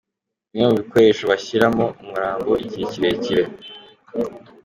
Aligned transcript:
Bimwe 0.49 0.65
mu 0.69 0.75
bikoresho 0.81 1.23
bashyiramo 1.31 1.85
umurambo 2.01 2.51
igihe 2.65 2.83
kirekire. 2.91 3.43